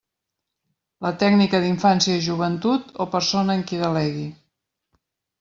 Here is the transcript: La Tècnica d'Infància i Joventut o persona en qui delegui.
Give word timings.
La 1.05 1.11
Tècnica 1.23 1.59
d'Infància 1.65 2.15
i 2.15 2.23
Joventut 2.29 2.91
o 3.07 3.09
persona 3.17 3.59
en 3.59 3.63
qui 3.69 3.81
delegui. 3.85 4.27